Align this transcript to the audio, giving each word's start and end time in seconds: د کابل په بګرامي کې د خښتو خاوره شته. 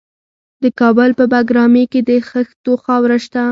د 0.63 0.65
کابل 0.79 1.09
په 1.19 1.25
بګرامي 1.33 1.83
کې 1.91 1.99
د 2.09 2.11
خښتو 2.29 2.73
خاوره 2.83 3.17
شته. 3.25 3.43